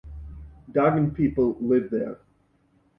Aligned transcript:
Dargin 0.73 1.13
people 1.13 1.55
live 1.59 1.91
there. 1.91 2.17